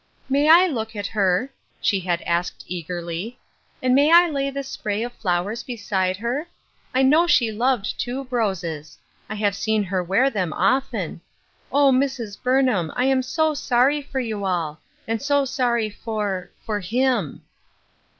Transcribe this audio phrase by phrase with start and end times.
[0.35, 3.37] "May I look at her," she had asked eagerly,"
[3.83, 6.47] and may I lay this spray of flowers beside her?
[6.91, 8.97] I know she loved tuberoses;
[9.29, 11.21] I have seen her wear them often.
[11.71, 12.41] O, Mrs.
[12.41, 12.91] Burnham!
[12.95, 17.43] I am so sorry for you all; and so sorry for— for him."